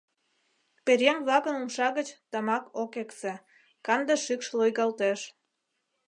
[0.85, 3.33] Пӧръеҥ-влакын умша гыч тамак ок эксе,
[3.85, 5.19] канде шикш лойгалтеш.